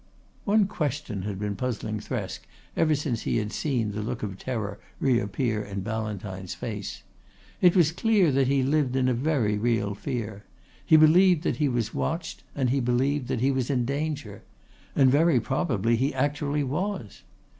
One 0.45 0.65
question 0.65 1.21
had 1.21 1.37
been 1.37 1.55
puzzling 1.55 1.99
Thresk 1.99 2.39
ever 2.75 2.95
since 2.95 3.21
he 3.21 3.37
had 3.37 3.51
seen 3.53 3.91
the 3.91 4.01
look 4.01 4.23
of 4.23 4.35
terror 4.39 4.79
reappear 4.99 5.61
in 5.61 5.81
Ballantyne's 5.81 6.55
face. 6.55 7.03
It 7.61 7.75
was 7.75 7.91
clear 7.91 8.31
that 8.31 8.47
he 8.47 8.63
lived 8.63 8.95
in 8.95 9.07
a 9.07 9.13
very 9.13 9.59
real 9.59 9.93
fear. 9.93 10.43
He 10.83 10.97
believed 10.97 11.43
that 11.43 11.57
he 11.57 11.69
was 11.69 11.93
watched, 11.93 12.43
and 12.55 12.71
he 12.71 12.79
believed 12.79 13.27
that 13.27 13.41
he 13.41 13.51
was 13.51 13.69
in 13.69 13.85
danger; 13.85 14.41
and 14.95 15.11
very 15.11 15.39
probably 15.39 15.95
he 15.97 16.15
actually 16.15 16.63
was. 16.63 17.21